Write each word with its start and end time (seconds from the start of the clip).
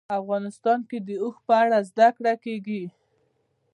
افغانستان 0.19 0.79
کې 0.89 0.97
د 1.07 1.09
اوښ 1.23 1.35
په 1.47 1.53
اړه 1.63 1.77
زده 1.89 2.07
کړه 2.17 2.33
کېږي. 2.43 2.83